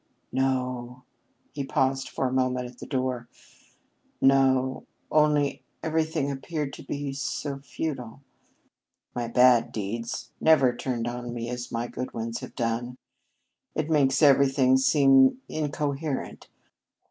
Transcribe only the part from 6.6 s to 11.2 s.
to be so futile. My bad deeds never turned